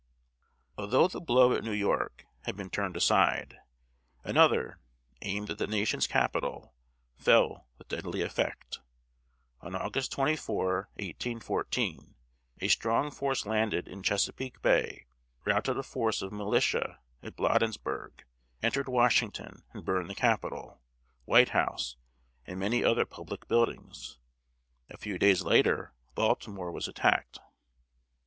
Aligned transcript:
Although 0.79 1.09
the 1.09 1.21
blow 1.21 1.53
at 1.53 1.63
New 1.63 1.69
York 1.73 2.25
had 2.45 2.55
been 2.55 2.71
turned 2.71 2.97
aside, 2.97 3.59
another, 4.23 4.79
aimed 5.21 5.51
at 5.51 5.59
the 5.59 5.67
Nation's 5.67 6.07
Capital, 6.07 6.73
fell 7.17 7.67
with 7.77 7.89
deadly 7.89 8.23
effect. 8.23 8.79
On 9.61 9.75
August 9.75 10.11
24, 10.11 10.89
1814, 10.95 12.15
a 12.61 12.67
strong 12.67 13.11
force 13.11 13.45
landed 13.45 13.87
in 13.87 14.01
Chesapeake 14.01 14.59
Bay, 14.63 15.05
routed 15.45 15.77
a 15.77 15.83
force 15.83 16.23
of 16.23 16.31
militia 16.31 16.99
at 17.21 17.35
Bladensburg, 17.35 18.23
entered 18.63 18.89
Washington, 18.89 19.61
and 19.71 19.85
burned 19.85 20.09
the 20.09 20.15
Capitol, 20.15 20.81
White 21.25 21.49
House, 21.49 21.95
and 22.47 22.59
many 22.59 22.83
other 22.83 23.05
public 23.05 23.47
buildings. 23.47 24.17
A 24.89 24.97
few 24.97 25.19
days 25.19 25.43
later, 25.43 25.93
Baltimore 26.15 26.71
was 26.71 26.87
attacked. 26.87 27.37